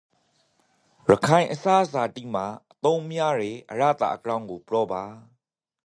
[1.09, 5.01] ရခိုင်အစားအစာတိမှာအသုံးများယေအရသာအကြောင်းကိုပြောပါ။